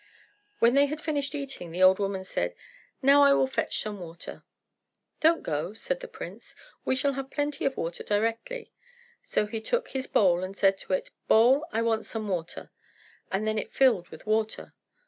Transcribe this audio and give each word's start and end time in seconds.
When 0.57 0.73
they 0.73 0.87
had 0.87 0.99
finished 0.99 1.35
eating, 1.35 1.69
the 1.69 1.83
old 1.83 1.99
woman 1.99 2.23
said, 2.23 2.55
"Now 3.03 3.21
I 3.21 3.33
will 3.33 3.45
fetch 3.45 3.77
some 3.77 3.99
water." 3.99 4.43
"Don't 5.19 5.43
go," 5.43 5.75
said 5.75 5.99
the 5.99 6.07
prince. 6.07 6.55
"You 6.87 6.95
shall 6.95 7.13
have 7.13 7.29
plenty 7.29 7.65
of 7.65 7.77
water 7.77 8.01
directly." 8.03 8.71
So 9.21 9.45
he 9.45 9.61
took 9.61 9.89
his 9.89 10.07
bowl 10.07 10.43
and 10.43 10.57
said 10.57 10.79
to 10.79 10.93
it, 10.93 11.11
"Bowl, 11.27 11.67
I 11.71 11.83
want 11.83 12.07
some 12.07 12.27
water," 12.27 12.71
and 13.31 13.45
then 13.47 13.59
it 13.59 13.71
filled 13.75 14.09
with 14.09 14.25
water. 14.25 14.73